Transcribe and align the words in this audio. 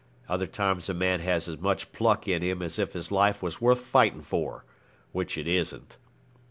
Other 0.27 0.47
times 0.47 0.89
a 0.89 0.95
man 0.95 1.19
has 1.19 1.47
as 1.47 1.59
much 1.59 1.91
pluck 1.91 2.27
in 2.27 2.41
him 2.41 2.63
as 2.63 2.79
if 2.79 2.93
his 2.93 3.11
life 3.11 3.43
was 3.43 3.61
worth 3.61 3.81
fighting 3.81 4.23
for 4.23 4.65
which 5.11 5.37
it 5.37 5.47
isn't. 5.47 5.97